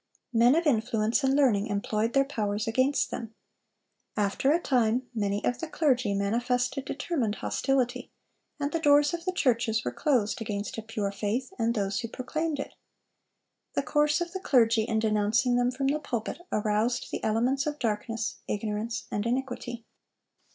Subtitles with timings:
[0.33, 3.35] Men of influence and learning employed their powers against them.
[4.17, 8.11] After a time many of the clergy manifested determined hostility,
[8.59, 12.07] and the doors of the churches were closed against a pure faith and those who
[12.07, 12.73] proclaimed it.
[13.75, 17.77] The course of the clergy in denouncing them from the pulpit, aroused the elements of
[17.77, 19.85] darkness, ignorance, and iniquity.